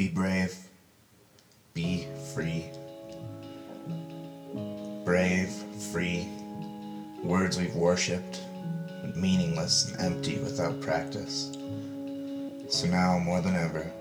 [0.00, 0.56] Be brave.
[1.74, 2.70] Be free.
[5.04, 5.50] Brave,
[5.92, 6.26] free,
[7.22, 8.40] words we've worshipped,
[9.14, 11.52] meaningless and empty without practice.
[12.70, 13.92] So now, more than ever,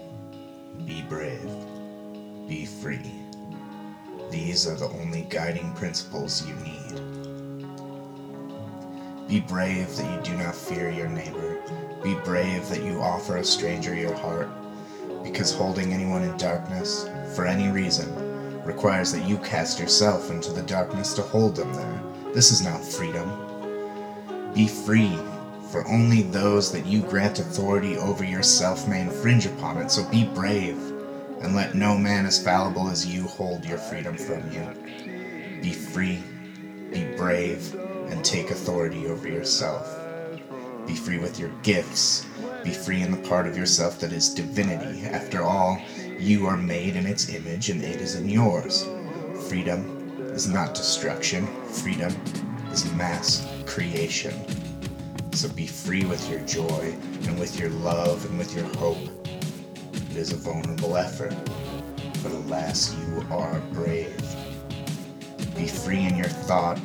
[0.85, 1.51] be brave.
[2.47, 3.11] Be free.
[4.31, 6.95] These are the only guiding principles you need.
[9.27, 11.57] Be brave that you do not fear your neighbor.
[12.01, 14.47] Be brave that you offer a stranger your heart,
[15.23, 20.61] because holding anyone in darkness, for any reason, requires that you cast yourself into the
[20.63, 22.01] darkness to hold them there.
[22.33, 23.29] This is not freedom.
[24.53, 25.17] Be free,
[25.71, 30.25] for only those that you grant authority over yourself may infringe upon it, so be
[30.25, 30.77] brave,
[31.41, 35.61] and let no man as fallible as you hold your freedom from you.
[35.61, 36.23] Be free,
[36.91, 37.75] be brave,
[38.09, 39.87] and take authority over yourself.
[40.89, 42.25] Be free with your gifts.
[42.63, 45.05] Be free in the part of yourself that is divinity.
[45.05, 45.79] After all,
[46.17, 48.87] you are made in its image and it is in yours.
[49.47, 52.11] Freedom is not destruction, freedom
[52.71, 54.33] is mass creation.
[55.31, 58.97] So be free with your joy and with your love and with your hope.
[59.93, 61.35] It is a vulnerable effort,
[62.23, 64.19] but alas, you are brave.
[65.55, 66.79] Be free in your thought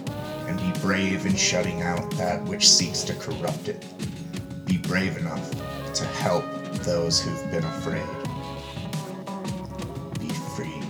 [0.47, 3.85] and be brave in shutting out that which seeks to corrupt it.
[4.67, 5.51] Be brave enough
[5.95, 6.45] to help
[6.85, 8.03] those who've been afraid.
[10.19, 10.83] Be free.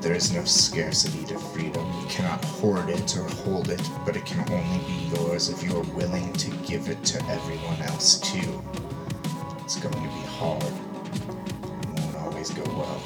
[0.00, 1.86] There is no scarcity to freedom.
[2.00, 5.76] You cannot hoard it or hold it, but it can only be yours if you
[5.76, 8.62] are willing to give it to everyone else too.
[9.64, 10.62] It's going to be hard.
[10.62, 13.02] It won't always go well.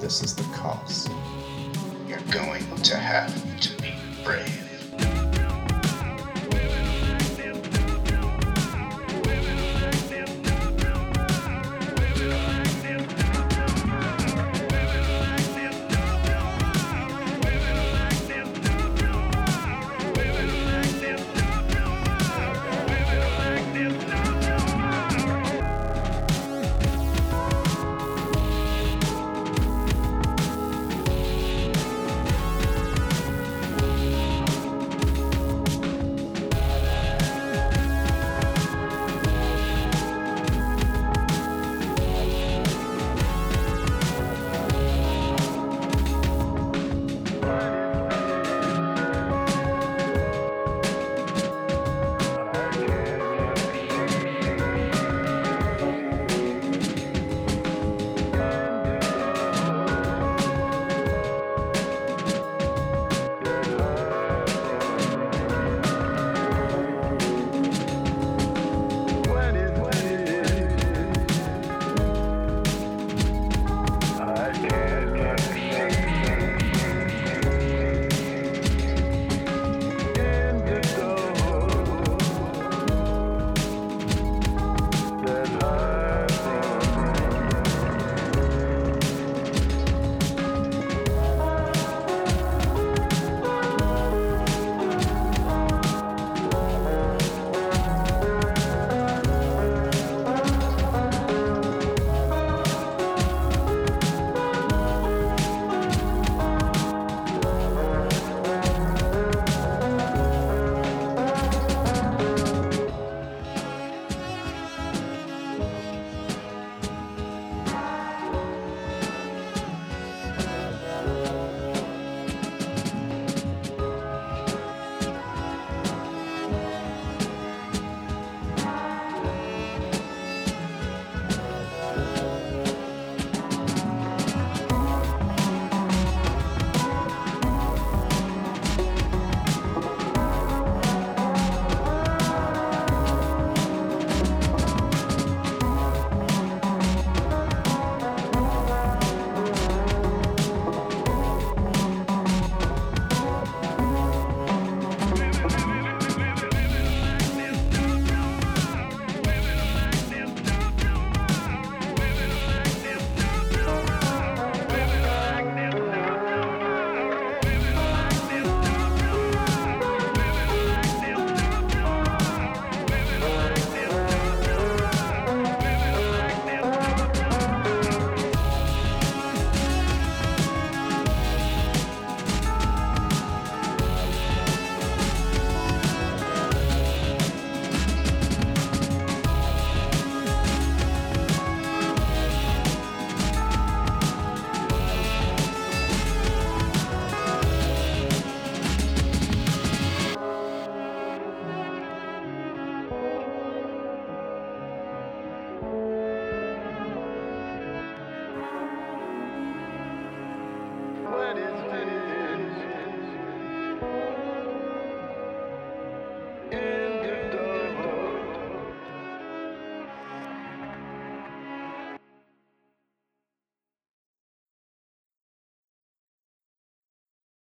[0.00, 1.10] This is the cost.
[2.30, 4.65] Going to have to be brave.